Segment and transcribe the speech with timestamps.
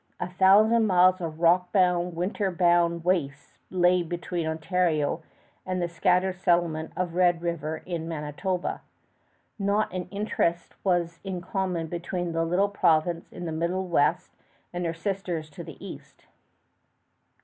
[0.19, 5.21] A thousand miles of rock bound, winter bound wastes lay between Ontario
[5.63, 8.81] and the scattered settlement of Red River in Manitoba.
[9.59, 14.31] Not an interest was in common between the little province of the middle west
[14.73, 16.25] and her sisters to the east.